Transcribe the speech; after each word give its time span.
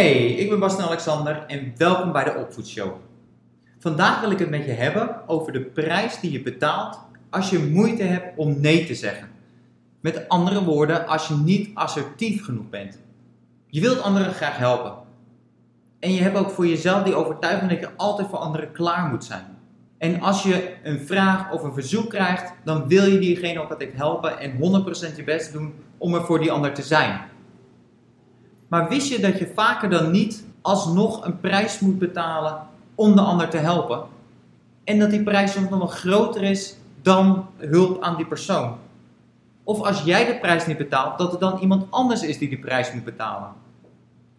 Hey, 0.00 0.26
ik 0.26 0.48
ben 0.48 0.58
Bas 0.58 0.78
Alexander 0.78 1.44
en 1.46 1.72
welkom 1.76 2.12
bij 2.12 2.24
de 2.24 2.34
Opvoedshow. 2.34 2.92
Vandaag 3.78 4.20
wil 4.20 4.30
ik 4.30 4.38
het 4.38 4.50
met 4.50 4.64
je 4.64 4.70
hebben 4.70 5.28
over 5.28 5.52
de 5.52 5.60
prijs 5.60 6.20
die 6.20 6.32
je 6.32 6.42
betaalt 6.42 7.00
als 7.30 7.50
je 7.50 7.58
moeite 7.58 8.02
hebt 8.02 8.38
om 8.38 8.60
nee 8.60 8.86
te 8.86 8.94
zeggen. 8.94 9.28
Met 10.00 10.28
andere 10.28 10.64
woorden, 10.64 11.06
als 11.06 11.28
je 11.28 11.34
niet 11.34 11.70
assertief 11.74 12.44
genoeg 12.44 12.68
bent. 12.68 12.98
Je 13.66 13.80
wilt 13.80 14.02
anderen 14.02 14.32
graag 14.32 14.56
helpen. 14.56 14.92
En 15.98 16.12
je 16.14 16.22
hebt 16.22 16.36
ook 16.36 16.50
voor 16.50 16.66
jezelf 16.66 17.02
die 17.02 17.14
overtuiging 17.14 17.70
dat 17.70 17.80
je 17.80 17.96
altijd 17.96 18.28
voor 18.28 18.38
anderen 18.38 18.72
klaar 18.72 19.08
moet 19.08 19.24
zijn. 19.24 19.58
En 19.98 20.20
als 20.20 20.42
je 20.42 20.74
een 20.82 21.00
vraag 21.00 21.52
of 21.52 21.62
een 21.62 21.74
verzoek 21.74 22.10
krijgt, 22.10 22.52
dan 22.64 22.88
wil 22.88 23.04
je 23.04 23.18
diegene 23.18 23.60
ook 23.60 23.70
altijd 23.70 23.92
helpen 23.96 24.38
en 24.38 24.52
100% 25.12 25.16
je 25.16 25.24
best 25.24 25.52
doen 25.52 25.74
om 25.98 26.14
er 26.14 26.24
voor 26.24 26.38
die 26.38 26.52
ander 26.52 26.74
te 26.74 26.82
zijn. 26.82 27.20
Maar 28.70 28.88
wist 28.88 29.08
je 29.08 29.20
dat 29.20 29.38
je 29.38 29.52
vaker 29.54 29.90
dan 29.90 30.10
niet 30.10 30.44
alsnog 30.60 31.24
een 31.24 31.40
prijs 31.40 31.78
moet 31.78 31.98
betalen 31.98 32.66
om 32.94 33.14
de 33.14 33.20
ander 33.20 33.48
te 33.48 33.56
helpen? 33.56 34.02
En 34.84 34.98
dat 34.98 35.10
die 35.10 35.22
prijs 35.22 35.52
soms 35.52 35.68
nog 35.68 35.78
wel 35.78 35.88
groter 35.88 36.42
is 36.42 36.76
dan 37.02 37.46
hulp 37.56 38.02
aan 38.02 38.16
die 38.16 38.26
persoon. 38.26 38.76
Of 39.64 39.80
als 39.80 40.02
jij 40.02 40.26
de 40.26 40.38
prijs 40.38 40.66
niet 40.66 40.76
betaalt, 40.76 41.18
dat 41.18 41.32
er 41.32 41.38
dan 41.38 41.58
iemand 41.58 41.86
anders 41.90 42.22
is 42.22 42.38
die 42.38 42.48
die 42.48 42.58
prijs 42.58 42.92
moet 42.92 43.04
betalen. 43.04 43.52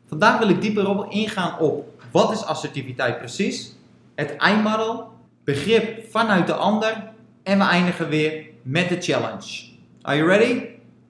Vandaag 0.08 0.40
wil 0.40 0.50
ik 0.50 0.62
dieper 0.62 0.90
op 0.90 1.12
ingaan 1.12 1.60
op 1.60 2.04
wat 2.12 2.32
is 2.32 2.46
assertiviteit 2.46 3.18
precies, 3.18 3.76
het 4.16 4.36
eindmodel, 4.36 5.12
begrip 5.44 6.12
vanuit 6.12 6.48
de 6.48 6.54
ander 6.54 7.12
en 7.44 7.58
we 7.58 7.64
eindigen 7.64 8.10
weer 8.10 8.46
met 8.62 8.90
de 8.90 9.02
challenge. 9.02 9.70
Are 10.02 10.18
you 10.18 10.30
ready? 10.30 10.66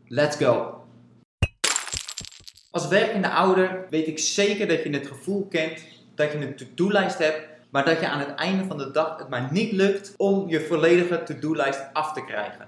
Let's 0.07 0.35
go! 0.35 0.80
Als 2.71 2.87
werkende 2.87 3.29
ouder 3.29 3.85
weet 3.89 4.07
ik 4.07 4.19
zeker 4.19 4.67
dat 4.67 4.83
je 4.83 4.89
het 4.89 5.07
gevoel 5.07 5.47
kent 5.49 5.83
dat 6.15 6.31
je 6.31 6.37
een 6.37 6.55
to-do-lijst 6.55 7.17
hebt, 7.17 7.47
maar 7.69 7.85
dat 7.85 7.99
je 7.99 8.07
aan 8.07 8.19
het 8.19 8.35
einde 8.35 8.65
van 8.65 8.77
de 8.77 8.91
dag 8.91 9.17
het 9.17 9.29
maar 9.29 9.47
niet 9.51 9.71
lukt 9.71 10.13
om 10.17 10.49
je 10.49 10.61
volledige 10.61 11.23
to-do-lijst 11.23 11.81
af 11.93 12.13
te 12.13 12.25
krijgen. 12.25 12.67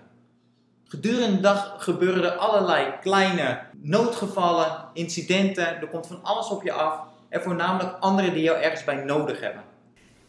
Gedurende 0.88 1.36
de 1.36 1.42
dag 1.42 1.76
gebeuren 1.78 2.24
er 2.24 2.38
allerlei 2.38 2.94
kleine 3.02 3.60
noodgevallen, 3.82 4.86
incidenten, 4.94 5.82
er 5.82 5.88
komt 5.88 6.08
van 6.08 6.20
alles 6.24 6.50
op 6.50 6.64
je 6.64 6.72
af 6.72 7.00
en 7.30 7.42
voornamelijk 7.42 7.96
anderen 8.00 8.34
die 8.34 8.44
jou 8.44 8.62
ergens 8.62 8.84
bij 8.84 8.96
nodig 8.96 9.40
hebben. 9.40 9.64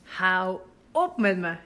Hou 0.02 0.58
op 0.92 1.16
met 1.16 1.38
me. 1.38 1.56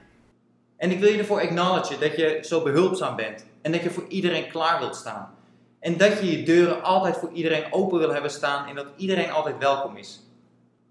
En 0.77 0.91
ik 0.91 0.99
wil 0.99 1.09
je 1.09 1.17
ervoor 1.17 1.41
acknowledgen 1.41 1.99
dat 1.99 2.15
je 2.15 2.39
zo 2.41 2.63
behulpzaam 2.63 3.15
bent 3.15 3.45
en 3.61 3.71
dat 3.71 3.83
je 3.83 3.89
voor 3.89 4.05
iedereen 4.07 4.47
klaar 4.47 4.79
wilt 4.79 4.95
staan. 4.95 5.37
En 5.79 5.97
dat 5.97 6.19
je 6.19 6.37
je 6.37 6.43
deuren 6.43 6.83
altijd 6.83 7.17
voor 7.17 7.31
iedereen 7.33 7.73
open 7.73 7.99
wil 7.99 8.13
hebben 8.13 8.31
staan 8.31 8.67
en 8.67 8.75
dat 8.75 8.87
iedereen 8.95 9.31
altijd 9.31 9.57
welkom 9.57 9.97
is. 9.97 10.21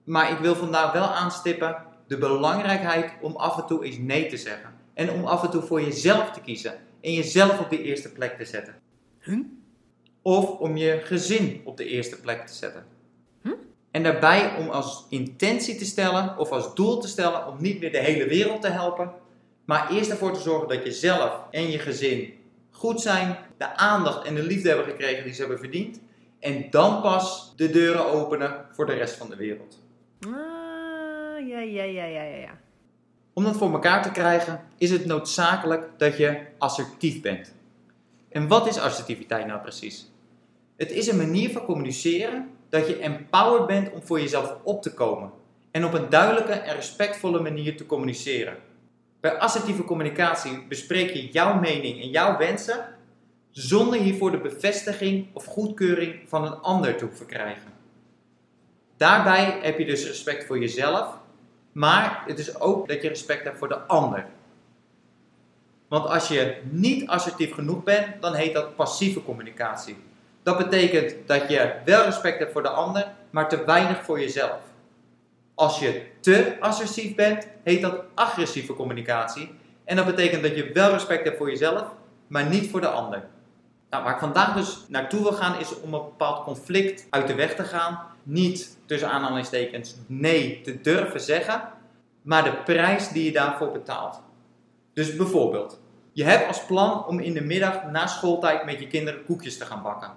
Maar 0.04 0.30
ik 0.30 0.38
wil 0.38 0.54
vandaag 0.54 0.92
wel 0.92 1.06
aanstippen 1.06 1.76
de 2.06 2.18
belangrijkheid 2.18 3.12
om 3.20 3.36
af 3.36 3.58
en 3.58 3.66
toe 3.66 3.84
eens 3.84 3.98
nee 3.98 4.26
te 4.26 4.36
zeggen. 4.36 4.74
En 4.94 5.10
om 5.10 5.24
af 5.24 5.42
en 5.42 5.50
toe 5.50 5.62
voor 5.62 5.82
jezelf 5.82 6.30
te 6.30 6.40
kiezen 6.40 6.74
en 7.00 7.12
jezelf 7.12 7.60
op 7.60 7.70
de 7.70 7.82
eerste 7.82 8.12
plek 8.12 8.36
te 8.36 8.44
zetten. 8.44 8.74
Huh? 9.20 9.38
Of 10.22 10.58
om 10.58 10.76
je 10.76 11.00
gezin 11.04 11.60
op 11.64 11.76
de 11.76 11.84
eerste 11.84 12.20
plek 12.20 12.46
te 12.46 12.54
zetten. 12.54 12.84
Hm? 13.42 13.52
En 13.90 14.02
daarbij 14.02 14.56
om 14.56 14.68
als 14.68 15.06
intentie 15.08 15.76
te 15.76 15.84
stellen 15.84 16.38
of 16.38 16.50
als 16.50 16.74
doel 16.74 16.98
te 16.98 17.08
stellen 17.08 17.46
om 17.46 17.56
niet 17.62 17.80
meer 17.80 17.92
de 17.92 17.98
hele 17.98 18.26
wereld 18.26 18.62
te 18.62 18.68
helpen, 18.68 19.12
maar 19.64 19.90
eerst 19.90 20.10
ervoor 20.10 20.32
te 20.32 20.40
zorgen 20.40 20.68
dat 20.68 20.84
je 20.84 20.92
zelf 20.92 21.40
en 21.50 21.70
je 21.70 21.78
gezin 21.78 22.34
goed 22.70 23.00
zijn, 23.00 23.36
de 23.58 23.76
aandacht 23.76 24.26
en 24.26 24.34
de 24.34 24.42
liefde 24.42 24.68
hebben 24.68 24.86
gekregen 24.86 25.24
die 25.24 25.32
ze 25.32 25.40
hebben 25.40 25.58
verdiend. 25.58 26.00
En 26.40 26.70
dan 26.70 27.00
pas 27.02 27.52
de 27.56 27.70
deuren 27.70 28.04
openen 28.04 28.64
voor 28.72 28.86
de 28.86 28.92
rest 28.92 29.16
van 29.16 29.28
de 29.30 29.36
wereld. 29.36 29.78
Ah, 30.20 31.48
ja, 31.48 31.58
ja, 31.58 31.82
ja, 31.82 32.04
ja, 32.04 32.22
ja. 32.22 32.58
Om 33.32 33.44
dat 33.44 33.56
voor 33.56 33.72
elkaar 33.72 34.02
te 34.02 34.10
krijgen 34.10 34.60
is 34.78 34.90
het 34.90 35.04
noodzakelijk 35.06 35.88
dat 35.96 36.16
je 36.16 36.38
assertief 36.58 37.20
bent. 37.20 37.54
En 38.28 38.48
wat 38.48 38.66
is 38.66 38.78
assertiviteit 38.78 39.46
nou 39.46 39.60
precies? 39.60 40.10
Het 40.76 40.90
is 40.90 41.06
een 41.06 41.16
manier 41.16 41.50
van 41.50 41.64
communiceren 41.64 42.50
dat 42.68 42.86
je 42.86 42.96
empowered 42.96 43.66
bent 43.66 43.92
om 43.92 44.02
voor 44.02 44.20
jezelf 44.20 44.56
op 44.62 44.82
te 44.82 44.94
komen 44.94 45.30
en 45.70 45.84
op 45.84 45.92
een 45.92 46.08
duidelijke 46.08 46.52
en 46.52 46.74
respectvolle 46.74 47.40
manier 47.40 47.76
te 47.76 47.86
communiceren. 47.86 48.56
Bij 49.20 49.38
assertieve 49.38 49.84
communicatie 49.84 50.66
bespreek 50.68 51.10
je 51.10 51.28
jouw 51.28 51.60
mening 51.60 52.02
en 52.02 52.10
jouw 52.10 52.38
wensen 52.38 52.97
zonder 53.58 54.00
hiervoor 54.00 54.30
de 54.30 54.38
bevestiging 54.38 55.26
of 55.32 55.44
goedkeuring 55.44 56.20
van 56.26 56.44
een 56.44 56.54
ander 56.60 56.96
te 56.96 57.04
hoeven 57.04 57.26
krijgen. 57.26 57.72
Daarbij 58.96 59.58
heb 59.62 59.78
je 59.78 59.84
dus 59.84 60.06
respect 60.06 60.44
voor 60.44 60.58
jezelf, 60.58 61.18
maar 61.72 62.22
het 62.26 62.38
is 62.38 62.60
ook 62.60 62.88
dat 62.88 63.02
je 63.02 63.08
respect 63.08 63.44
hebt 63.44 63.58
voor 63.58 63.68
de 63.68 63.78
ander. 63.78 64.26
Want 65.88 66.06
als 66.06 66.28
je 66.28 66.60
niet 66.70 67.08
assertief 67.08 67.54
genoeg 67.54 67.82
bent, 67.82 68.22
dan 68.22 68.34
heet 68.34 68.54
dat 68.54 68.76
passieve 68.76 69.22
communicatie. 69.22 69.96
Dat 70.42 70.58
betekent 70.58 71.14
dat 71.26 71.48
je 71.48 71.72
wel 71.84 72.04
respect 72.04 72.38
hebt 72.38 72.52
voor 72.52 72.62
de 72.62 72.68
ander, 72.68 73.12
maar 73.30 73.48
te 73.48 73.64
weinig 73.64 74.04
voor 74.04 74.20
jezelf. 74.20 74.58
Als 75.54 75.78
je 75.78 76.02
te 76.20 76.56
assertief 76.60 77.14
bent, 77.14 77.46
heet 77.62 77.82
dat 77.82 78.02
agressieve 78.14 78.74
communicatie. 78.74 79.50
En 79.84 79.96
dat 79.96 80.06
betekent 80.06 80.42
dat 80.42 80.56
je 80.56 80.72
wel 80.72 80.90
respect 80.90 81.24
hebt 81.24 81.36
voor 81.36 81.50
jezelf, 81.50 81.84
maar 82.26 82.46
niet 82.46 82.70
voor 82.70 82.80
de 82.80 82.88
ander. 82.88 83.28
Nou, 83.90 84.04
waar 84.04 84.12
ik 84.12 84.18
vandaag 84.18 84.54
dus 84.54 84.84
naartoe 84.88 85.22
wil 85.22 85.32
gaan, 85.32 85.60
is 85.60 85.80
om 85.80 85.94
een 85.94 86.04
bepaald 86.04 86.44
conflict 86.44 87.06
uit 87.10 87.26
de 87.26 87.34
weg 87.34 87.54
te 87.54 87.64
gaan. 87.64 88.00
Niet 88.22 88.78
tussen 88.86 89.10
aanhalingstekens 89.10 89.96
nee 90.06 90.60
te 90.60 90.80
durven 90.80 91.20
zeggen, 91.20 91.62
maar 92.22 92.44
de 92.44 92.54
prijs 92.64 93.08
die 93.08 93.24
je 93.24 93.32
daarvoor 93.32 93.72
betaalt. 93.72 94.20
Dus 94.92 95.16
bijvoorbeeld, 95.16 95.80
je 96.12 96.24
hebt 96.24 96.46
als 96.46 96.64
plan 96.64 97.06
om 97.06 97.20
in 97.20 97.34
de 97.34 97.40
middag 97.40 97.84
na 97.84 98.06
schooltijd 98.06 98.64
met 98.64 98.78
je 98.78 98.86
kinderen 98.86 99.24
koekjes 99.24 99.58
te 99.58 99.64
gaan 99.64 99.82
bakken. 99.82 100.10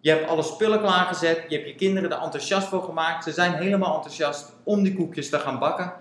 Je 0.00 0.10
hebt 0.10 0.28
alle 0.28 0.42
spullen 0.42 0.80
klaargezet, 0.80 1.44
je 1.48 1.56
hebt 1.56 1.68
je 1.68 1.74
kinderen 1.74 2.10
er 2.10 2.22
enthousiast 2.22 2.68
voor 2.68 2.82
gemaakt. 2.82 3.24
Ze 3.24 3.32
zijn 3.32 3.52
helemaal 3.52 3.94
enthousiast 3.94 4.52
om 4.62 4.82
die 4.82 4.94
koekjes 4.94 5.28
te 5.28 5.38
gaan 5.38 5.58
bakken. 5.58 5.92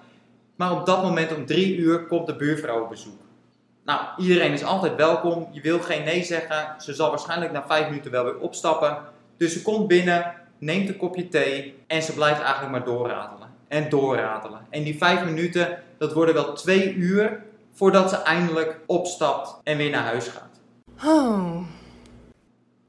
Maar 0.55 0.71
op 0.71 0.85
dat 0.85 1.03
moment 1.03 1.35
om 1.35 1.45
drie 1.45 1.75
uur 1.75 2.05
komt 2.05 2.27
de 2.27 2.35
buurvrouw 2.35 2.83
op 2.83 2.89
bezoek. 2.89 3.26
Nou, 3.87 4.01
iedereen 4.17 4.51
is 4.51 4.63
altijd 4.63 4.95
welkom. 4.95 5.47
Je 5.51 5.61
wil 5.61 5.79
geen 5.79 6.03
nee 6.03 6.23
zeggen. 6.23 6.81
Ze 6.81 6.93
zal 6.93 7.09
waarschijnlijk 7.09 7.51
na 7.51 7.63
vijf 7.67 7.89
minuten 7.89 8.11
wel 8.11 8.23
weer 8.23 8.37
opstappen. 8.37 8.97
Dus 9.37 9.53
ze 9.53 9.61
komt 9.61 9.87
binnen, 9.87 10.33
neemt 10.57 10.89
een 10.89 10.97
kopje 10.97 11.27
thee 11.27 11.83
en 11.87 12.01
ze 12.03 12.13
blijft 12.13 12.41
eigenlijk 12.41 12.71
maar 12.71 12.83
doorratelen. 12.83 13.47
En 13.67 13.89
doorratelen. 13.89 14.67
En 14.69 14.83
die 14.83 14.97
vijf 14.97 15.25
minuten, 15.25 15.83
dat 15.97 16.13
worden 16.13 16.33
wel 16.33 16.53
twee 16.53 16.93
uur 16.93 17.43
voordat 17.73 18.09
ze 18.09 18.15
eindelijk 18.15 18.79
opstapt 18.85 19.59
en 19.63 19.77
weer 19.77 19.89
naar 19.89 20.03
huis 20.03 20.27
gaat. 20.27 20.61
Oh. 21.05 21.57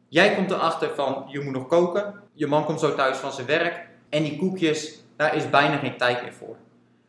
Jij 0.08 0.34
komt 0.34 0.50
erachter 0.50 0.90
van 0.94 1.24
je 1.28 1.40
moet 1.40 1.54
nog 1.54 1.66
koken. 1.66 2.14
Je 2.32 2.46
man 2.46 2.64
komt 2.64 2.80
zo 2.80 2.94
thuis 2.94 3.16
van 3.16 3.32
zijn 3.32 3.46
werk. 3.46 3.86
En 4.08 4.22
die 4.22 4.38
koekjes, 4.38 5.02
daar 5.16 5.36
is 5.36 5.50
bijna 5.50 5.76
geen 5.76 5.96
tijd 5.96 6.22
meer 6.22 6.34
voor. 6.34 6.56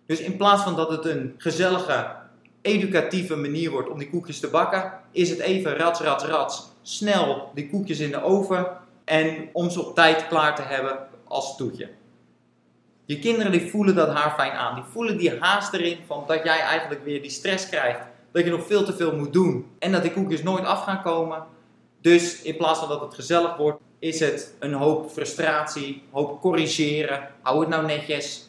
Dus 0.05 0.19
in 0.19 0.37
plaats 0.37 0.63
van 0.63 0.75
dat 0.75 0.89
het 0.89 1.05
een 1.05 1.35
gezellige, 1.37 2.15
educatieve 2.61 3.35
manier 3.35 3.71
wordt 3.71 3.89
om 3.89 3.97
die 3.97 4.09
koekjes 4.09 4.39
te 4.39 4.49
bakken, 4.49 4.93
is 5.11 5.29
het 5.29 5.39
even 5.39 5.77
rats, 5.77 5.99
rats, 5.99 6.23
rats. 6.23 6.67
Snel 6.81 7.51
die 7.53 7.69
koekjes 7.69 7.99
in 7.99 8.11
de 8.11 8.23
oven 8.23 8.67
en 9.05 9.49
om 9.53 9.69
ze 9.69 9.85
op 9.85 9.95
tijd 9.95 10.27
klaar 10.27 10.55
te 10.55 10.61
hebben 10.61 11.07
als 11.27 11.57
toetje. 11.57 11.89
Je 13.05 13.19
kinderen 13.19 13.51
die 13.51 13.69
voelen 13.69 13.95
dat 13.95 14.13
haar 14.13 14.33
fijn 14.37 14.51
aan. 14.51 14.75
Die 14.75 14.83
voelen 14.91 15.17
die 15.17 15.39
haast 15.39 15.73
erin 15.73 15.97
van 16.07 16.23
dat 16.27 16.43
jij 16.43 16.59
eigenlijk 16.59 17.03
weer 17.03 17.21
die 17.21 17.31
stress 17.31 17.69
krijgt. 17.69 17.99
Dat 18.31 18.45
je 18.45 18.51
nog 18.51 18.65
veel 18.67 18.83
te 18.83 18.93
veel 18.93 19.15
moet 19.15 19.33
doen. 19.33 19.65
En 19.79 19.91
dat 19.91 20.01
die 20.01 20.11
koekjes 20.11 20.43
nooit 20.43 20.65
af 20.65 20.83
gaan 20.83 21.01
komen. 21.01 21.43
Dus 22.01 22.41
in 22.41 22.57
plaats 22.57 22.79
van 22.79 22.89
dat 22.89 23.01
het 23.01 23.13
gezellig 23.13 23.57
wordt, 23.57 23.81
is 23.99 24.19
het 24.19 24.55
een 24.59 24.73
hoop 24.73 25.11
frustratie, 25.11 26.03
hoop 26.11 26.41
corrigeren. 26.41 27.29
Hou 27.41 27.59
het 27.59 27.69
nou 27.69 27.85
netjes. 27.85 28.48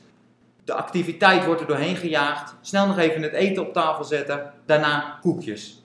De 0.65 0.73
activiteit 0.73 1.45
wordt 1.45 1.61
er 1.61 1.67
doorheen 1.67 1.97
gejaagd. 1.97 2.55
Snel 2.61 2.87
nog 2.87 2.99
even 2.99 3.23
het 3.23 3.33
eten 3.33 3.67
op 3.67 3.73
tafel 3.73 4.05
zetten. 4.05 4.53
Daarna 4.67 5.19
koekjes. 5.21 5.85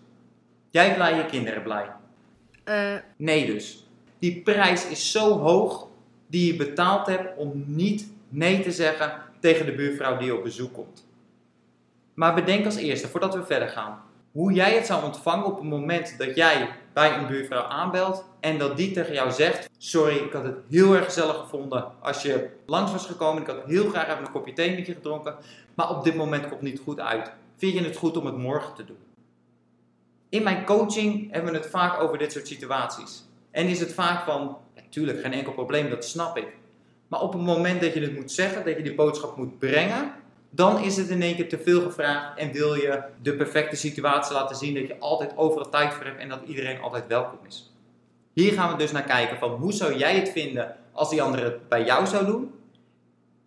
Jij 0.69 0.94
blij, 0.94 1.16
je 1.16 1.25
kinderen 1.25 1.63
blij. 1.63 1.92
Eh, 2.63 2.94
Nee 3.18 3.45
dus. 3.45 3.88
Die 4.19 4.42
prijs 4.42 4.88
is 4.88 5.12
zo 5.12 5.39
hoog 5.39 5.88
die 6.27 6.51
je 6.51 6.56
betaald 6.56 7.07
hebt 7.07 7.38
om 7.38 7.63
niet 7.68 8.12
nee 8.30 8.60
te 8.60 8.72
zeggen 8.72 9.22
tegen 9.39 9.66
de 9.66 9.75
buurvrouw 9.75 10.18
die 10.18 10.36
op 10.36 10.44
bezoek 10.44 10.74
komt. 10.74 11.07
Maar 12.13 12.36
bedenk 12.36 12.66
als 12.66 12.75
eerste, 12.75 13.07
voordat 13.07 13.36
we 13.36 13.45
verder 13.45 13.68
gaan, 13.68 14.01
hoe 14.31 14.54
jij 14.54 14.75
het 14.75 14.86
zou 14.86 15.04
ontvangen 15.04 15.45
op 15.45 15.56
het 15.56 15.69
moment 15.69 16.18
dat 16.18 16.36
jij 16.36 16.69
bij 16.95 17.18
een 17.18 17.27
buurvrouw 17.27 17.63
aanbelt 17.63 18.25
en 18.39 18.57
dat 18.57 18.77
die 18.77 18.92
tegen 18.92 19.13
jou 19.13 19.31
zegt: 19.31 19.69
Sorry, 19.77 20.15
ik 20.15 20.31
had 20.31 20.44
het 20.44 20.57
heel 20.69 20.95
erg 20.95 21.06
gezellig 21.06 21.38
gevonden 21.38 21.92
als 22.01 22.21
je 22.21 22.50
langs 22.65 22.92
was 22.92 23.06
gekomen. 23.06 23.42
Ik 23.42 23.47
had 23.47 23.65
heel 23.65 23.89
graag 23.89 24.07
even 24.07 24.25
een 24.25 24.31
kopje 24.31 24.53
thee 24.53 24.75
met 24.75 24.86
je 24.86 24.94
gedronken, 24.94 25.36
maar 25.74 25.89
op 25.89 26.03
dit 26.03 26.15
moment 26.15 26.42
komt 26.42 26.53
het 26.53 26.62
niet 26.62 26.81
goed 26.83 27.00
uit. 27.00 27.31
Vind 27.57 27.74
je 27.74 27.83
het 27.83 27.97
goed 27.97 28.18
om 28.18 28.25
het 28.25 28.38
morgen 28.38 28.74
te 28.75 28.86
doen? 28.86 28.97
In 30.30 30.44
mijn 30.44 30.65
coaching 30.65 31.31
hebben 31.31 31.51
we 31.51 31.57
het 31.57 31.69
vaak 31.69 32.01
over 32.01 32.18
dit 32.18 32.31
soort 32.31 32.47
situaties. 32.47 33.24
En 33.51 33.68
is 33.68 33.80
het 33.80 33.94
vaak 33.94 34.24
van, 34.24 34.57
natuurlijk 34.75 35.21
geen 35.21 35.33
enkel 35.33 35.53
probleem, 35.53 35.89
dat 35.89 36.06
snap 36.06 36.38
ik. 36.38 36.47
Maar 37.07 37.21
op 37.21 37.33
het 37.33 37.42
moment 37.42 37.81
dat 37.81 37.94
je 37.94 38.01
het 38.01 38.15
moet 38.15 38.31
zeggen, 38.31 38.65
dat 38.65 38.77
je 38.77 38.83
die 38.83 38.95
boodschap 38.95 39.38
moet 39.38 39.59
brengen, 39.59 40.13
dan 40.56 40.84
is 40.84 40.98
het 40.98 41.10
in 41.10 41.22
één 41.22 41.36
keer 41.36 41.50
te 41.50 41.60
veel 41.60 41.81
gevraagd 41.81 42.38
en 42.38 42.52
wil 42.52 42.75
je 42.75 43.04
de 43.22 43.36
perfecte 43.36 43.75
situatie 43.75 44.34
laten 44.34 44.56
zien 44.56 44.74
dat 44.74 44.88
je 44.88 45.00
altijd 45.00 45.38
overal 45.38 45.69
tijd 45.69 45.94
voor 45.94 46.06
hebt 46.06 46.19
en 46.19 46.30
dat 46.30 46.42
iedereen 46.48 46.81
altijd 46.81 47.07
welkom 47.07 47.40
is. 47.48 47.74
Hier 48.34 48.54
gaan 48.54 48.72
we 48.72 48.78
dus 48.78 48.92
naar 48.92 49.04
kijken 49.04 49.38
van 49.38 49.52
hoe 49.52 49.74
zou 49.74 49.98
jij 49.98 50.16
het 50.16 50.30
vinden 50.30 50.75
als 50.92 51.10
die 51.10 51.22
ander 51.22 51.44
het 51.44 51.69
bij 51.69 51.84
jou 51.84 52.06
zou 52.06 52.25
doen? 52.25 52.54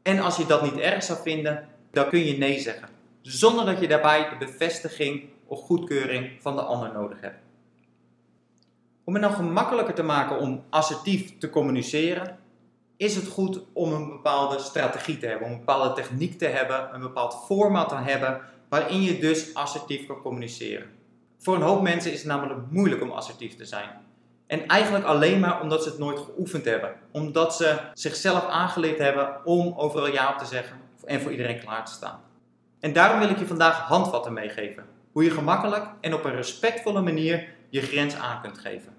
En 0.02 0.20
als 0.20 0.36
je 0.36 0.46
dat 0.46 0.62
niet 0.62 0.80
erg 0.80 1.02
zou 1.02 1.18
vinden, 1.22 1.68
dan 1.90 2.08
kun 2.08 2.24
je 2.24 2.38
nee 2.38 2.58
zeggen. 2.58 2.88
Zonder 3.22 3.66
dat 3.66 3.80
je 3.80 3.88
daarbij 3.88 4.28
de 4.28 4.44
bevestiging 4.44 5.24
of 5.46 5.60
goedkeuring 5.60 6.30
van 6.40 6.56
de 6.56 6.62
ander 6.62 6.92
nodig 6.92 7.20
hebt. 7.20 7.38
Om 9.04 9.12
het 9.14 9.22
nou 9.22 9.34
gemakkelijker 9.34 9.94
te 9.94 10.02
maken 10.02 10.38
om 10.38 10.64
assertief 10.68 11.38
te 11.38 11.50
communiceren, 11.50 12.38
is 12.98 13.16
het 13.16 13.28
goed 13.28 13.60
om 13.72 13.92
een 13.92 14.08
bepaalde 14.08 14.58
strategie 14.58 15.18
te 15.18 15.26
hebben, 15.26 15.46
om 15.46 15.52
een 15.52 15.58
bepaalde 15.58 15.94
techniek 15.94 16.38
te 16.38 16.46
hebben, 16.46 16.94
een 16.94 17.00
bepaald 17.00 17.44
format 17.46 17.88
te 17.88 17.94
hebben, 17.94 18.40
waarin 18.68 19.02
je 19.02 19.18
dus 19.18 19.54
assertief 19.54 20.06
kan 20.06 20.20
communiceren. 20.20 20.90
Voor 21.38 21.54
een 21.54 21.62
hoop 21.62 21.82
mensen 21.82 22.12
is 22.12 22.18
het 22.18 22.26
namelijk 22.26 22.60
moeilijk 22.70 23.02
om 23.02 23.10
assertief 23.10 23.56
te 23.56 23.64
zijn. 23.64 23.88
En 24.46 24.66
eigenlijk 24.66 25.04
alleen 25.04 25.40
maar 25.40 25.60
omdat 25.60 25.82
ze 25.82 25.88
het 25.88 25.98
nooit 25.98 26.18
geoefend 26.18 26.64
hebben. 26.64 26.94
Omdat 27.10 27.54
ze 27.54 27.78
zichzelf 27.92 28.44
aangeleerd 28.44 28.98
hebben 28.98 29.46
om 29.46 29.74
overal 29.76 30.12
ja 30.12 30.32
op 30.32 30.38
te 30.38 30.46
zeggen 30.46 30.76
en 31.04 31.20
voor 31.20 31.30
iedereen 31.30 31.60
klaar 31.60 31.84
te 31.84 31.92
staan. 31.92 32.20
En 32.80 32.92
daarom 32.92 33.18
wil 33.18 33.30
ik 33.30 33.38
je 33.38 33.46
vandaag 33.46 33.78
handvatten 33.78 34.32
meegeven. 34.32 34.84
Hoe 35.12 35.24
je 35.24 35.30
gemakkelijk 35.30 35.86
en 36.00 36.14
op 36.14 36.24
een 36.24 36.34
respectvolle 36.34 37.00
manier 37.00 37.48
je 37.68 37.80
grens 37.80 38.14
aan 38.14 38.42
kunt 38.42 38.58
geven. 38.58 38.94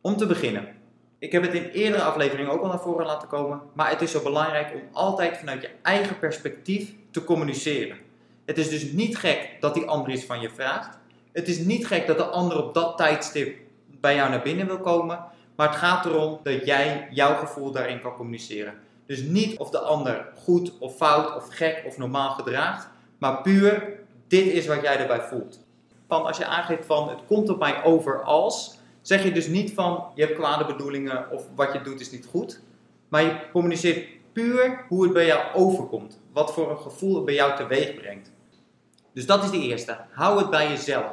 Om 0.00 0.16
te 0.16 0.26
beginnen. 0.26 0.80
Ik 1.22 1.32
heb 1.32 1.42
het 1.42 1.54
in 1.54 1.70
eerdere 1.70 2.02
afleveringen 2.02 2.52
ook 2.52 2.62
al 2.62 2.68
naar 2.68 2.80
voren 2.80 3.06
laten 3.06 3.28
komen, 3.28 3.60
maar 3.72 3.90
het 3.90 4.00
is 4.00 4.10
zo 4.10 4.22
belangrijk 4.22 4.74
om 4.74 4.80
altijd 4.92 5.36
vanuit 5.36 5.62
je 5.62 5.70
eigen 5.82 6.18
perspectief 6.18 6.94
te 7.10 7.24
communiceren. 7.24 7.96
Het 8.44 8.58
is 8.58 8.68
dus 8.68 8.92
niet 8.92 9.16
gek 9.16 9.56
dat 9.60 9.74
die 9.74 9.86
ander 9.86 10.12
iets 10.12 10.24
van 10.24 10.40
je 10.40 10.50
vraagt. 10.50 10.98
Het 11.32 11.48
is 11.48 11.58
niet 11.58 11.86
gek 11.86 12.06
dat 12.06 12.16
de 12.16 12.24
ander 12.24 12.64
op 12.64 12.74
dat 12.74 12.96
tijdstip 12.96 13.58
bij 14.00 14.14
jou 14.14 14.30
naar 14.30 14.42
binnen 14.42 14.66
wil 14.66 14.80
komen, 14.80 15.24
maar 15.56 15.68
het 15.68 15.76
gaat 15.76 16.04
erom 16.04 16.40
dat 16.42 16.66
jij 16.66 17.08
jouw 17.10 17.34
gevoel 17.34 17.70
daarin 17.70 18.00
kan 18.00 18.16
communiceren. 18.16 18.74
Dus 19.06 19.22
niet 19.22 19.58
of 19.58 19.70
de 19.70 19.80
ander 19.80 20.28
goed 20.44 20.78
of 20.78 20.96
fout 20.96 21.36
of 21.36 21.48
gek 21.48 21.82
of 21.86 21.98
normaal 21.98 22.30
gedraagt, 22.30 22.88
maar 23.18 23.42
puur 23.42 23.98
dit 24.28 24.46
is 24.46 24.66
wat 24.66 24.82
jij 24.82 24.98
erbij 24.98 25.20
voelt. 25.20 25.60
Van 26.08 26.24
als 26.24 26.38
je 26.38 26.46
aangeeft 26.46 26.86
van 26.86 27.08
het 27.08 27.20
komt 27.26 27.48
op 27.48 27.58
mij 27.58 27.84
over 27.84 28.22
als, 28.22 28.80
zeg 29.02 29.24
je 29.24 29.32
dus 29.32 29.46
niet 29.46 29.72
van 29.72 30.04
je 30.14 30.22
hebt 30.22 30.38
kwade 30.38 30.64
bedoelingen 30.64 31.30
of 31.30 31.44
wat 31.54 31.72
je 31.72 31.82
doet 31.82 32.00
is 32.00 32.10
niet 32.10 32.26
goed, 32.26 32.60
maar 33.08 33.22
je 33.22 33.40
communiceert 33.52 34.06
puur 34.32 34.84
hoe 34.88 35.02
het 35.02 35.12
bij 35.12 35.26
jou 35.26 35.54
overkomt. 35.54 36.20
Wat 36.32 36.52
voor 36.52 36.70
een 36.70 36.78
gevoel 36.78 37.14
het 37.14 37.24
bij 37.24 37.34
jou 37.34 37.56
teweeg 37.56 37.94
brengt. 37.94 38.32
Dus 39.12 39.26
dat 39.26 39.44
is 39.44 39.50
de 39.50 39.60
eerste. 39.60 39.96
Hou 40.10 40.38
het 40.38 40.50
bij 40.50 40.68
jezelf. 40.68 41.12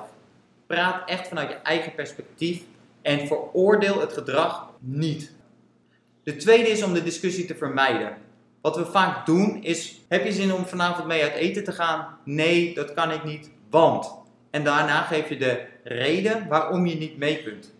Praat 0.68 1.10
echt 1.10 1.28
vanuit 1.28 1.50
je 1.50 1.56
eigen 1.56 1.96
perspectief 1.96 2.64
en 3.02 3.28
veroordeel 3.28 4.00
het 4.00 4.14
gedrag 4.14 4.70
niet. 4.80 5.32
De 6.24 6.36
tweede 6.36 6.70
is 6.70 6.84
om 6.84 6.94
de 6.94 7.04
discussie 7.04 7.46
te 7.46 7.56
vermijden. 7.56 8.18
Wat 8.62 8.76
we 8.76 8.86
vaak 8.86 9.26
doen 9.26 9.64
is: 9.64 10.02
heb 10.08 10.26
je 10.26 10.32
zin 10.32 10.54
om 10.54 10.66
vanavond 10.66 11.08
mee 11.08 11.24
uit 11.24 11.34
eten 11.34 11.64
te 11.64 11.72
gaan? 11.72 12.18
Nee, 12.24 12.74
dat 12.74 12.94
kan 12.94 13.12
ik 13.12 13.24
niet, 13.24 13.50
want. 13.70 14.18
En 14.50 14.64
daarna 14.64 15.02
geef 15.02 15.30
je 15.30 15.38
de 15.38 15.66
reden 15.84 16.48
waarom 16.48 16.86
je 16.86 16.96
niet 16.96 17.18
mee 17.18 17.44
kunt. 17.44 17.74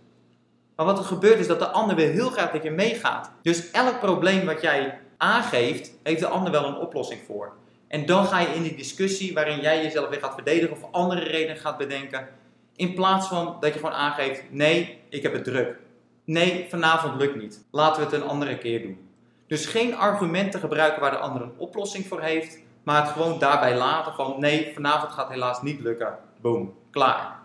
Maar 0.80 0.88
wat 0.88 1.00
er 1.00 1.06
gebeurt 1.06 1.40
is 1.40 1.48
dat 1.48 1.60
de 1.60 1.68
ander 1.68 1.96
wil 1.96 2.08
heel 2.08 2.30
graag 2.30 2.52
dat 2.52 2.64
je 2.64 2.72
meegaat. 2.72 3.32
Dus 3.42 3.72
elk 3.72 4.00
probleem 4.00 4.46
wat 4.46 4.62
jij 4.62 5.00
aangeeft, 5.18 5.92
heeft 6.04 6.20
de 6.20 6.28
ander 6.28 6.52
wel 6.52 6.66
een 6.66 6.78
oplossing 6.78 7.22
voor. 7.26 7.54
En 7.88 8.06
dan 8.06 8.26
ga 8.26 8.40
je 8.40 8.48
in 8.48 8.64
die 8.64 8.76
discussie 8.76 9.34
waarin 9.34 9.60
jij 9.60 9.84
jezelf 9.84 10.10
weer 10.10 10.20
gaat 10.20 10.34
verdedigen 10.34 10.72
of 10.72 10.92
andere 10.92 11.24
redenen 11.24 11.58
gaat 11.58 11.78
bedenken. 11.78 12.28
In 12.76 12.94
plaats 12.94 13.28
van 13.28 13.58
dat 13.60 13.74
je 13.74 13.80
gewoon 13.80 13.96
aangeeft: 13.96 14.44
nee, 14.50 15.00
ik 15.10 15.24
heb 15.24 15.34
het 15.34 15.44
druk. 15.44 15.78
Nee, 16.24 16.66
vanavond 16.70 17.16
lukt 17.16 17.36
niet. 17.36 17.66
Laten 17.72 18.04
we 18.04 18.10
het 18.10 18.22
een 18.22 18.30
andere 18.30 18.58
keer 18.58 18.82
doen. 18.82 19.10
Dus 19.48 19.66
geen 19.66 19.96
argumenten 19.96 20.60
gebruiken 20.60 21.02
waar 21.02 21.12
de 21.12 21.18
ander 21.18 21.42
een 21.42 21.58
oplossing 21.58 22.08
voor 22.08 22.22
heeft, 22.22 22.58
maar 22.84 23.02
het 23.02 23.12
gewoon 23.12 23.40
daarbij 23.40 23.78
laten 23.78 24.14
van 24.14 24.36
nee, 24.38 24.72
vanavond 24.74 25.12
gaat 25.12 25.30
helaas 25.30 25.62
niet 25.62 25.80
lukken. 25.80 26.18
Boom, 26.42 26.74
klaar. 26.92 27.40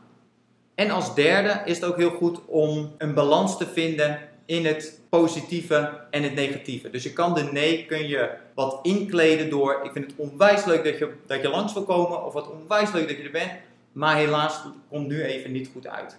En 0.74 0.90
als 0.90 1.14
derde 1.14 1.62
is 1.64 1.80
het 1.80 1.84
ook 1.84 1.96
heel 1.96 2.10
goed 2.10 2.40
om 2.46 2.94
een 2.98 3.14
balans 3.14 3.58
te 3.58 3.66
vinden 3.66 4.18
in 4.46 4.66
het 4.66 5.00
positieve 5.08 6.00
en 6.10 6.22
het 6.22 6.34
negatieve. 6.34 6.90
Dus 6.90 7.02
je 7.02 7.12
kan 7.12 7.34
de 7.34 7.42
nee 7.42 7.86
kun 7.86 8.08
je 8.08 8.30
wat 8.54 8.78
inkleden 8.82 9.50
door 9.50 9.80
ik 9.82 9.92
vind 9.92 10.10
het 10.10 10.14
onwijs 10.16 10.64
leuk 10.64 10.84
dat 10.84 10.98
je, 10.98 11.12
dat 11.26 11.42
je 11.42 11.48
langs 11.48 11.72
wil 11.72 11.84
komen 11.84 12.24
of 12.24 12.32
wat 12.32 12.50
onwijs 12.50 12.92
leuk 12.92 13.08
dat 13.08 13.16
je 13.16 13.22
er 13.22 13.30
bent, 13.30 13.52
maar 13.92 14.16
helaas 14.16 14.62
komt 14.88 15.08
nu 15.08 15.22
even 15.22 15.52
niet 15.52 15.70
goed 15.72 15.86
uit. 15.86 16.18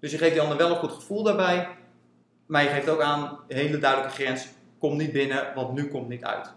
Dus 0.00 0.10
je 0.10 0.18
geeft 0.18 0.32
die 0.32 0.40
ander 0.40 0.56
wel 0.56 0.70
een 0.70 0.76
goed 0.76 0.92
gevoel 0.92 1.22
daarbij, 1.22 1.68
maar 2.46 2.62
je 2.62 2.68
geeft 2.68 2.88
ook 2.88 3.00
aan 3.00 3.38
een 3.48 3.56
hele 3.56 3.78
duidelijke 3.78 4.14
grens, 4.14 4.48
kom 4.78 4.96
niet 4.96 5.12
binnen, 5.12 5.46
want 5.54 5.74
nu 5.74 5.88
komt 5.88 6.08
niet 6.08 6.24
uit. 6.24 6.52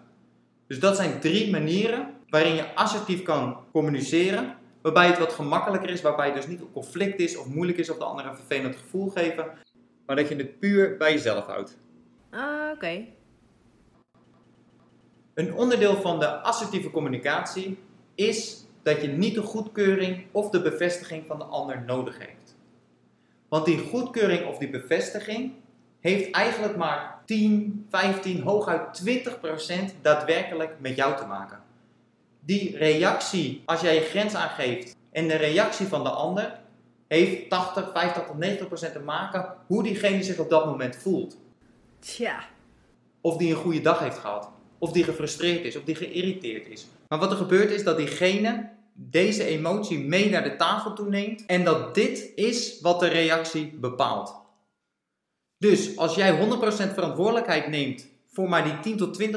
Dus 0.67 0.79
dat 0.79 0.95
zijn 0.95 1.19
drie 1.19 1.51
manieren 1.51 2.13
waarin 2.29 2.55
je 2.55 2.75
assertief 2.75 3.23
kan 3.23 3.57
communiceren 3.71 4.55
Waarbij 4.81 5.07
het 5.07 5.17
wat 5.17 5.33
gemakkelijker 5.33 5.89
is, 5.89 6.01
waarbij 6.01 6.25
het 6.25 6.35
dus 6.35 6.47
niet 6.47 6.59
een 6.59 6.71
conflict 6.71 7.19
is 7.19 7.37
of 7.37 7.47
moeilijk 7.47 7.77
is 7.77 7.89
of 7.89 7.97
de 7.97 8.03
ander 8.03 8.25
een 8.25 8.35
vervelend 8.35 8.75
gevoel 8.75 9.09
geven. 9.09 9.45
Maar 10.05 10.15
dat 10.15 10.29
je 10.29 10.35
het 10.35 10.59
puur 10.59 10.97
bij 10.97 11.13
jezelf 11.13 11.45
houdt. 11.45 11.77
Ah, 12.29 12.71
oké. 12.73 13.05
Een 15.33 15.53
onderdeel 15.53 15.95
van 15.95 16.19
de 16.19 16.27
assertieve 16.27 16.89
communicatie 16.89 17.79
is 18.15 18.65
dat 18.83 19.01
je 19.01 19.07
niet 19.07 19.35
de 19.35 19.41
goedkeuring 19.41 20.25
of 20.31 20.49
de 20.49 20.61
bevestiging 20.61 21.25
van 21.25 21.37
de 21.37 21.43
ander 21.43 21.83
nodig 21.85 22.17
heeft. 22.17 22.55
Want 23.49 23.65
die 23.65 23.79
goedkeuring 23.79 24.45
of 24.47 24.57
die 24.57 24.69
bevestiging 24.69 25.53
heeft 25.99 26.31
eigenlijk 26.31 26.75
maar 26.75 27.21
10, 27.25 27.85
15, 27.89 28.41
hooguit 28.41 29.01
20% 29.99 30.01
daadwerkelijk 30.01 30.75
met 30.79 30.95
jou 30.95 31.17
te 31.17 31.25
maken 31.25 31.65
die 32.47 32.77
reactie, 32.77 33.61
als 33.65 33.81
jij 33.81 33.95
je 33.95 34.01
grens 34.01 34.35
aangeeft 34.35 34.95
en 35.11 35.27
de 35.27 35.35
reactie 35.35 35.87
van 35.87 36.03
de 36.03 36.09
ander, 36.09 36.59
heeft 37.07 37.49
80, 37.49 37.89
50 37.93 38.25
tot 38.25 38.37
90 38.37 38.67
procent 38.67 38.93
te 38.93 38.99
maken 38.99 39.53
hoe 39.67 39.83
diegene 39.83 40.23
zich 40.23 40.37
op 40.37 40.49
dat 40.49 40.65
moment 40.65 40.95
voelt. 40.95 41.37
Tja. 41.99 42.39
Of 43.21 43.37
die 43.37 43.49
een 43.49 43.61
goede 43.61 43.81
dag 43.81 43.99
heeft 43.99 44.17
gehad, 44.17 44.49
of 44.77 44.91
die 44.91 45.03
gefrustreerd 45.03 45.63
is, 45.63 45.75
of 45.75 45.83
die 45.83 45.95
geïrriteerd 45.95 46.67
is. 46.67 46.87
Maar 47.07 47.19
wat 47.19 47.31
er 47.31 47.37
gebeurt 47.37 47.71
is 47.71 47.83
dat 47.83 47.97
diegene 47.97 48.69
deze 48.93 49.43
emotie 49.43 49.99
mee 49.99 50.29
naar 50.29 50.43
de 50.43 50.55
tafel 50.55 50.93
toeneemt 50.93 51.45
en 51.45 51.63
dat 51.63 51.95
dit 51.95 52.31
is 52.35 52.81
wat 52.81 52.99
de 52.99 53.07
reactie 53.07 53.77
bepaalt. 53.79 54.35
Dus 55.57 55.97
als 55.97 56.15
jij 56.15 56.39
100% 56.39 56.43
verantwoordelijkheid 56.93 57.67
neemt 57.67 58.07
voor 58.27 58.49
maar 58.49 58.63
die 58.63 58.79
10 58.79 58.97
tot 58.97 59.21
20% 59.21 59.27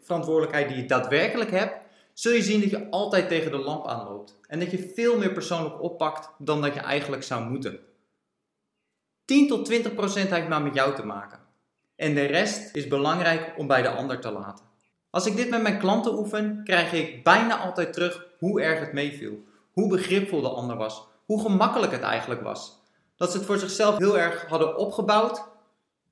verantwoordelijkheid 0.00 0.68
die 0.68 0.76
je 0.76 0.86
daadwerkelijk 0.86 1.50
hebt, 1.50 1.84
zul 2.18 2.32
je 2.32 2.42
zien 2.42 2.60
dat 2.60 2.70
je 2.70 2.90
altijd 2.90 3.28
tegen 3.28 3.50
de 3.50 3.58
lamp 3.58 3.86
aanloopt. 3.86 4.38
En 4.48 4.58
dat 4.58 4.70
je 4.70 4.92
veel 4.94 5.18
meer 5.18 5.32
persoonlijk 5.32 5.82
oppakt 5.82 6.30
dan 6.38 6.62
dat 6.62 6.74
je 6.74 6.80
eigenlijk 6.80 7.22
zou 7.22 7.44
moeten. 7.50 7.78
10 9.24 9.48
tot 9.48 9.64
20 9.64 9.94
procent 9.94 10.30
heeft 10.30 10.48
maar 10.48 10.62
met 10.62 10.74
jou 10.74 10.94
te 10.94 11.06
maken. 11.06 11.38
En 11.96 12.14
de 12.14 12.24
rest 12.24 12.74
is 12.74 12.88
belangrijk 12.88 13.54
om 13.56 13.66
bij 13.66 13.82
de 13.82 13.88
ander 13.88 14.20
te 14.20 14.30
laten. 14.30 14.64
Als 15.10 15.26
ik 15.26 15.36
dit 15.36 15.50
met 15.50 15.62
mijn 15.62 15.78
klanten 15.78 16.18
oefen, 16.18 16.60
krijg 16.64 16.92
ik 16.92 17.24
bijna 17.24 17.58
altijd 17.58 17.92
terug 17.92 18.26
hoe 18.38 18.60
erg 18.60 18.80
het 18.80 18.92
meeviel. 18.92 19.44
Hoe 19.72 19.88
begripvol 19.88 20.40
de 20.40 20.48
ander 20.48 20.76
was. 20.76 21.06
Hoe 21.24 21.40
gemakkelijk 21.40 21.92
het 21.92 22.02
eigenlijk 22.02 22.42
was. 22.42 22.82
Dat 23.16 23.30
ze 23.30 23.36
het 23.36 23.46
voor 23.46 23.58
zichzelf 23.58 23.98
heel 23.98 24.18
erg 24.18 24.46
hadden 24.46 24.76
opgebouwd, 24.76 25.44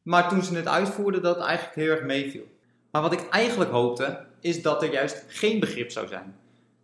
maar 0.02 0.28
toen 0.28 0.42
ze 0.42 0.54
het 0.54 0.68
uitvoerden, 0.68 1.22
dat 1.22 1.34
het 1.34 1.44
eigenlijk 1.44 1.76
heel 1.76 1.90
erg 1.90 2.02
meeviel. 2.02 2.44
Maar 2.90 3.02
wat 3.02 3.12
ik 3.12 3.28
eigenlijk 3.28 3.70
hoopte, 3.70 4.32
is 4.44 4.62
dat 4.62 4.82
er 4.82 4.92
juist 4.92 5.24
geen 5.28 5.60
begrip 5.60 5.90
zou 5.90 6.06
zijn. 6.06 6.36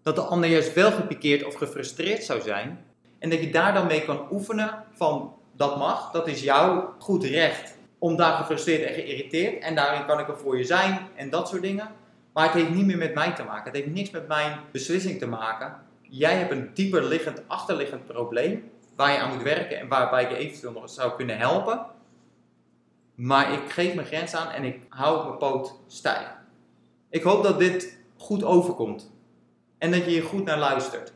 Dat 0.02 0.14
de 0.14 0.20
ander 0.20 0.50
juist 0.50 0.74
wel 0.74 0.92
gepikeerd 0.92 1.44
of 1.44 1.54
gefrustreerd 1.54 2.24
zou 2.24 2.40
zijn. 2.40 2.84
En 3.18 3.30
dat 3.30 3.40
je 3.40 3.50
daar 3.50 3.74
dan 3.74 3.86
mee 3.86 4.04
kan 4.04 4.26
oefenen 4.30 4.84
van 4.94 5.34
dat 5.52 5.78
mag, 5.78 6.10
dat 6.10 6.28
is 6.28 6.42
jouw 6.42 6.94
goed 6.98 7.24
recht 7.24 7.76
om 7.98 8.16
daar 8.16 8.32
gefrustreerd 8.32 8.82
en 8.82 8.94
geïrriteerd. 8.94 9.62
En 9.62 9.74
daarin 9.74 10.06
kan 10.06 10.20
ik 10.20 10.28
er 10.28 10.38
voor 10.38 10.58
je 10.58 10.64
zijn 10.64 11.08
en 11.14 11.30
dat 11.30 11.48
soort 11.48 11.62
dingen. 11.62 11.88
Maar 12.32 12.44
het 12.44 12.54
heeft 12.54 12.70
niet 12.70 12.86
meer 12.86 12.98
met 12.98 13.14
mij 13.14 13.32
te 13.32 13.42
maken. 13.42 13.72
Het 13.72 13.82
heeft 13.82 13.94
niks 13.94 14.10
met 14.10 14.28
mijn 14.28 14.58
beslissing 14.72 15.18
te 15.18 15.26
maken. 15.26 15.74
Jij 16.02 16.34
hebt 16.34 16.50
een 16.50 16.70
dieper 16.74 17.04
liggend, 17.04 17.42
achterliggend 17.46 18.06
probleem 18.06 18.70
waar 18.96 19.12
je 19.12 19.18
aan 19.18 19.34
moet 19.34 19.42
werken 19.42 19.78
en 19.78 19.88
waarbij 19.88 20.22
ik 20.22 20.30
je 20.30 20.36
eventueel 20.36 20.72
nog 20.72 20.90
zou 20.90 21.16
kunnen 21.16 21.38
helpen. 21.38 21.86
Maar 23.14 23.52
ik 23.52 23.70
geef 23.70 23.94
mijn 23.94 24.06
grens 24.06 24.34
aan 24.34 24.50
en 24.50 24.64
ik 24.64 24.80
hou 24.88 25.24
mijn 25.24 25.38
poot 25.38 25.74
stijf. 25.86 26.38
Ik 27.10 27.22
hoop 27.22 27.42
dat 27.42 27.58
dit 27.58 27.98
goed 28.16 28.44
overkomt. 28.44 29.12
En 29.78 29.90
dat 29.90 30.04
je 30.04 30.10
hier 30.10 30.22
goed 30.22 30.44
naar 30.44 30.58
luistert. 30.58 31.12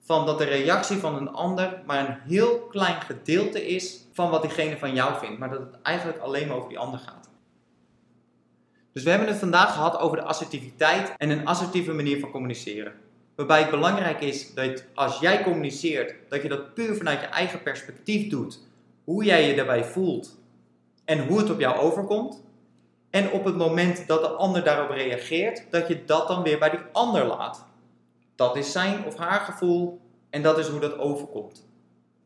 Van 0.00 0.26
dat 0.26 0.38
de 0.38 0.44
reactie 0.44 0.96
van 0.96 1.14
een 1.14 1.30
ander 1.30 1.82
maar 1.86 2.08
een 2.08 2.18
heel 2.26 2.58
klein 2.58 3.00
gedeelte 3.00 3.66
is 3.66 4.06
van 4.12 4.30
wat 4.30 4.42
diegene 4.42 4.78
van 4.78 4.94
jou 4.94 5.18
vindt. 5.18 5.38
Maar 5.38 5.50
dat 5.50 5.60
het 5.60 5.82
eigenlijk 5.82 6.18
alleen 6.18 6.48
maar 6.48 6.56
over 6.56 6.68
die 6.68 6.78
ander 6.78 7.00
gaat. 7.00 7.28
Dus 8.92 9.02
we 9.02 9.10
hebben 9.10 9.28
het 9.28 9.38
vandaag 9.38 9.72
gehad 9.72 9.98
over 9.98 10.16
de 10.16 10.22
assertiviteit 10.22 11.14
en 11.16 11.30
een 11.30 11.46
assertieve 11.46 11.92
manier 11.92 12.20
van 12.20 12.30
communiceren. 12.30 12.92
Waarbij 13.34 13.60
het 13.60 13.70
belangrijk 13.70 14.20
is 14.20 14.54
dat 14.54 14.84
als 14.94 15.18
jij 15.18 15.42
communiceert, 15.42 16.14
dat 16.28 16.42
je 16.42 16.48
dat 16.48 16.74
puur 16.74 16.96
vanuit 16.96 17.20
je 17.20 17.26
eigen 17.26 17.62
perspectief 17.62 18.28
doet. 18.28 18.58
Hoe 19.04 19.24
jij 19.24 19.48
je 19.48 19.54
daarbij 19.54 19.84
voelt 19.84 20.38
en 21.04 21.26
hoe 21.26 21.38
het 21.38 21.50
op 21.50 21.60
jou 21.60 21.78
overkomt. 21.78 22.42
En 23.10 23.30
op 23.30 23.44
het 23.44 23.56
moment 23.56 24.06
dat 24.06 24.20
de 24.20 24.28
ander 24.28 24.64
daarop 24.64 24.90
reageert, 24.90 25.64
dat 25.70 25.88
je 25.88 26.04
dat 26.04 26.28
dan 26.28 26.42
weer 26.42 26.58
bij 26.58 26.70
die 26.70 26.80
ander 26.92 27.24
laat. 27.24 27.66
Dat 28.34 28.56
is 28.56 28.72
zijn 28.72 29.04
of 29.04 29.16
haar 29.16 29.40
gevoel 29.40 30.00
en 30.30 30.42
dat 30.42 30.58
is 30.58 30.68
hoe 30.68 30.80
dat 30.80 30.98
overkomt. 30.98 31.68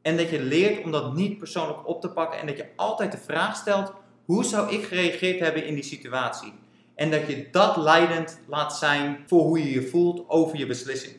En 0.02 0.16
dat 0.16 0.30
je 0.30 0.42
leert 0.42 0.84
om 0.84 0.90
dat 0.90 1.14
niet 1.14 1.38
persoonlijk 1.38 1.88
op 1.88 2.00
te 2.00 2.08
pakken 2.08 2.40
en 2.40 2.46
dat 2.46 2.56
je 2.56 2.66
altijd 2.76 3.12
de 3.12 3.18
vraag 3.18 3.56
stelt: 3.56 3.92
hoe 4.24 4.44
zou 4.44 4.72
ik 4.72 4.84
gereageerd 4.84 5.40
hebben 5.40 5.66
in 5.66 5.74
die 5.74 5.84
situatie? 5.84 6.52
En 6.94 7.10
dat 7.10 7.26
je 7.26 7.48
dat 7.50 7.76
leidend 7.76 8.40
laat 8.48 8.76
zijn 8.76 9.24
voor 9.26 9.42
hoe 9.42 9.58
je 9.58 9.70
je 9.70 9.88
voelt 9.88 10.28
over 10.28 10.58
je 10.58 10.66
beslissing. 10.66 11.12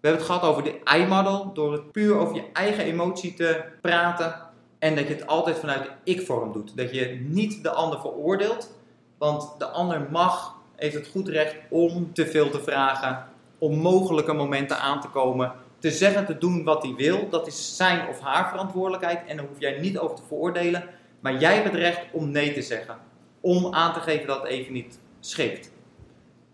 We 0.00 0.08
hebben 0.08 0.20
het 0.26 0.30
gehad 0.30 0.50
over 0.50 0.62
de 0.62 0.80
I-model, 0.96 1.52
door 1.52 1.72
het 1.72 1.92
puur 1.92 2.16
over 2.16 2.34
je 2.34 2.44
eigen 2.52 2.84
emotie 2.84 3.34
te 3.34 3.64
praten. 3.80 4.47
En 4.78 4.94
dat 4.94 5.08
je 5.08 5.14
het 5.14 5.26
altijd 5.26 5.58
vanuit 5.58 5.82
de 5.82 6.12
ik-vorm 6.12 6.52
doet. 6.52 6.76
Dat 6.76 6.94
je 6.94 7.26
niet 7.28 7.62
de 7.62 7.70
ander 7.70 8.00
veroordeelt, 8.00 8.74
want 9.18 9.54
de 9.58 9.66
ander 9.66 10.06
mag, 10.10 10.54
heeft 10.76 10.94
het 10.94 11.08
goed 11.08 11.28
recht 11.28 11.56
om 11.70 12.12
te 12.12 12.26
veel 12.26 12.50
te 12.50 12.60
vragen, 12.60 13.26
om 13.58 13.76
mogelijke 13.76 14.32
momenten 14.32 14.78
aan 14.78 15.00
te 15.00 15.08
komen, 15.08 15.52
te 15.78 15.90
zeggen, 15.90 16.26
te 16.26 16.38
doen 16.38 16.64
wat 16.64 16.82
hij 16.82 16.94
wil. 16.94 17.28
Dat 17.28 17.46
is 17.46 17.76
zijn 17.76 18.08
of 18.08 18.20
haar 18.20 18.48
verantwoordelijkheid 18.48 19.26
en 19.26 19.36
daar 19.36 19.46
hoef 19.46 19.60
jij 19.60 19.80
niet 19.80 19.98
over 19.98 20.16
te 20.16 20.22
veroordelen. 20.26 20.84
Maar 21.20 21.38
jij 21.38 21.54
hebt 21.54 21.66
het 21.66 21.74
recht 21.74 22.00
om 22.12 22.30
nee 22.30 22.52
te 22.52 22.62
zeggen. 22.62 22.96
Om 23.40 23.74
aan 23.74 23.92
te 23.92 24.00
geven 24.00 24.26
dat 24.26 24.42
het 24.42 24.50
even 24.50 24.72
niet 24.72 24.98
schikt. 25.20 25.72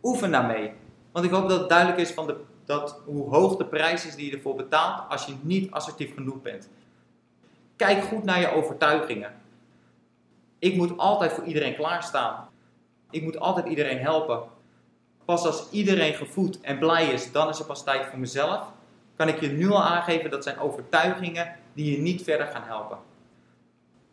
Oefen 0.02 0.30
daarmee. 0.30 0.72
Want 1.12 1.24
ik 1.24 1.30
hoop 1.32 1.48
dat 1.48 1.60
het 1.60 1.68
duidelijk 1.68 2.00
is 2.00 2.10
van 2.10 2.26
de, 2.26 2.36
dat 2.64 3.00
hoe 3.04 3.28
hoog 3.28 3.56
de 3.56 3.66
prijs 3.66 4.06
is 4.06 4.14
die 4.14 4.26
je 4.26 4.36
ervoor 4.36 4.54
betaalt 4.54 5.10
als 5.10 5.24
je 5.24 5.34
niet 5.42 5.70
assertief 5.70 6.14
genoeg 6.14 6.42
bent. 6.42 6.68
Kijk 7.84 8.04
goed 8.04 8.24
naar 8.24 8.40
je 8.40 8.50
overtuigingen. 8.50 9.32
Ik 10.58 10.76
moet 10.76 10.98
altijd 10.98 11.32
voor 11.32 11.44
iedereen 11.44 11.74
klaarstaan. 11.74 12.48
Ik 13.10 13.22
moet 13.22 13.38
altijd 13.38 13.66
iedereen 13.66 13.98
helpen. 13.98 14.42
Pas 15.24 15.46
als 15.46 15.70
iedereen 15.70 16.14
gevoed 16.14 16.60
en 16.60 16.78
blij 16.78 17.06
is, 17.06 17.32
dan 17.32 17.48
is 17.48 17.58
er 17.58 17.64
pas 17.64 17.84
tijd 17.84 18.06
voor 18.06 18.18
mezelf. 18.18 18.72
Kan 19.16 19.28
ik 19.28 19.40
je 19.40 19.48
nu 19.48 19.70
al 19.70 19.82
aangeven 19.82 20.30
dat 20.30 20.42
zijn 20.42 20.58
overtuigingen 20.58 21.56
die 21.72 21.90
je 21.90 21.98
niet 21.98 22.22
verder 22.22 22.46
gaan 22.46 22.62
helpen. 22.62 22.98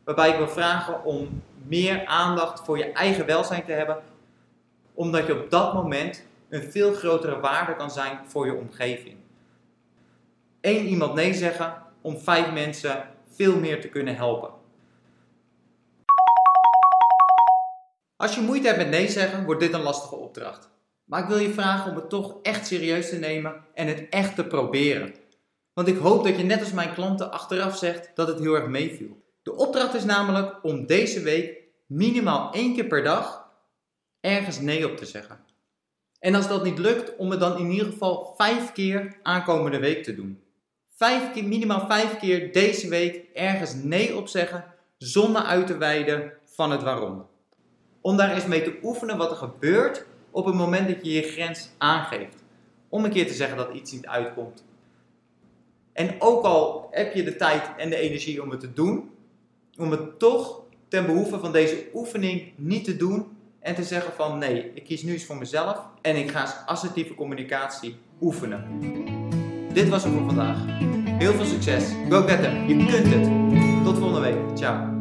Waarbij 0.03 0.29
ik 0.29 0.37
wil 0.37 0.49
vragen 0.49 1.03
om 1.03 1.43
meer 1.67 2.05
aandacht 2.05 2.65
voor 2.65 2.77
je 2.77 2.91
eigen 2.91 3.25
welzijn 3.25 3.65
te 3.65 3.71
hebben, 3.71 3.97
omdat 4.93 5.27
je 5.27 5.41
op 5.41 5.49
dat 5.49 5.73
moment 5.73 6.25
een 6.49 6.71
veel 6.71 6.93
grotere 6.93 7.39
waarde 7.39 7.75
kan 7.75 7.91
zijn 7.91 8.19
voor 8.25 8.45
je 8.45 8.55
omgeving. 8.55 9.17
Eén 10.61 10.85
iemand 10.85 11.13
nee 11.13 11.33
zeggen 11.33 11.73
om 12.01 12.17
vijf 12.17 12.51
mensen 12.51 13.09
veel 13.41 13.59
meer 13.59 13.81
te 13.81 13.89
kunnen 13.89 14.15
helpen. 14.15 14.49
Als 18.15 18.35
je 18.35 18.41
moeite 18.41 18.67
hebt 18.67 18.79
met 18.79 18.89
nee 18.89 19.07
zeggen, 19.09 19.45
wordt 19.45 19.61
dit 19.61 19.73
een 19.73 19.81
lastige 19.81 20.15
opdracht. 20.15 20.69
Maar 21.03 21.21
ik 21.21 21.27
wil 21.27 21.37
je 21.37 21.53
vragen 21.53 21.91
om 21.91 21.97
het 21.97 22.09
toch 22.09 22.39
echt 22.41 22.67
serieus 22.67 23.09
te 23.09 23.15
nemen 23.15 23.65
en 23.73 23.87
het 23.87 24.09
echt 24.09 24.35
te 24.35 24.45
proberen. 24.45 25.13
Want 25.73 25.87
ik 25.87 25.97
hoop 25.97 26.23
dat 26.23 26.37
je 26.37 26.43
net 26.43 26.59
als 26.59 26.71
mijn 26.71 26.93
klanten 26.93 27.31
achteraf 27.31 27.77
zegt 27.77 28.11
dat 28.15 28.27
het 28.27 28.39
heel 28.39 28.55
erg 28.55 28.67
meeviel. 28.67 29.23
De 29.43 29.55
opdracht 29.55 29.93
is 29.93 30.05
namelijk 30.05 30.63
om 30.63 30.85
deze 30.85 31.21
week 31.21 31.63
minimaal 31.87 32.53
één 32.53 32.73
keer 32.73 32.87
per 32.87 33.03
dag 33.03 33.49
ergens 34.19 34.59
nee 34.59 34.89
op 34.89 34.97
te 34.97 35.05
zeggen. 35.05 35.45
En 36.19 36.35
als 36.35 36.47
dat 36.47 36.63
niet 36.63 36.77
lukt, 36.77 37.15
om 37.15 37.29
het 37.29 37.39
dan 37.39 37.57
in 37.57 37.71
ieder 37.71 37.91
geval 37.91 38.33
vijf 38.37 38.71
keer 38.71 39.19
aankomende 39.23 39.79
week 39.79 40.03
te 40.03 40.15
doen. 40.15 40.50
Vijf 41.01 41.43
minimaal 41.43 41.85
vijf 41.87 42.17
keer 42.17 42.51
deze 42.51 42.89
week 42.89 43.25
ergens 43.33 43.73
nee 43.73 44.17
op 44.17 44.27
zeggen 44.27 44.65
zonder 44.97 45.41
uit 45.41 45.67
te 45.67 45.77
wijden 45.77 46.33
van 46.45 46.71
het 46.71 46.83
waarom. 46.83 47.25
Om 48.01 48.17
daar 48.17 48.33
eens 48.33 48.45
mee 48.45 48.61
te 48.61 48.77
oefenen 48.83 49.17
wat 49.17 49.31
er 49.31 49.37
gebeurt 49.37 50.05
op 50.31 50.45
het 50.45 50.55
moment 50.55 50.87
dat 50.87 51.05
je 51.05 51.11
je 51.11 51.21
grens 51.21 51.69
aangeeft. 51.77 52.35
Om 52.89 53.05
een 53.05 53.11
keer 53.11 53.27
te 53.27 53.33
zeggen 53.33 53.57
dat 53.57 53.73
iets 53.73 53.91
niet 53.91 54.07
uitkomt. 54.07 54.63
En 55.93 56.15
ook 56.19 56.43
al 56.43 56.87
heb 56.91 57.13
je 57.13 57.23
de 57.23 57.35
tijd 57.35 57.63
en 57.77 57.89
de 57.89 57.95
energie 57.95 58.43
om 58.43 58.49
het 58.49 58.59
te 58.59 58.73
doen, 58.73 59.09
om 59.77 59.91
het 59.91 60.19
toch 60.19 60.61
ten 60.87 61.05
behoeve 61.05 61.39
van 61.39 61.51
deze 61.51 61.85
oefening 61.93 62.53
niet 62.55 62.83
te 62.83 62.97
doen 62.97 63.37
en 63.59 63.75
te 63.75 63.83
zeggen 63.83 64.13
van 64.13 64.37
nee, 64.37 64.71
ik 64.73 64.83
kies 64.83 65.03
nu 65.03 65.11
eens 65.11 65.25
voor 65.25 65.37
mezelf 65.37 65.85
en 66.01 66.15
ik 66.15 66.31
ga 66.31 66.63
assertieve 66.65 67.13
communicatie 67.13 67.95
oefenen. 68.19 69.20
Dit 69.73 69.89
was 69.89 70.03
het 70.03 70.13
voor 70.13 70.25
vandaag. 70.25 70.57
Heel 71.05 71.33
veel 71.33 71.45
succes. 71.45 71.83
Go 72.09 72.21
get 72.21 72.41
them. 72.41 72.67
Je 72.67 72.75
kunt 72.75 73.13
het. 73.13 73.29
Tot 73.83 73.97
volgende 73.97 74.21
week. 74.21 74.57
Ciao. 74.57 75.00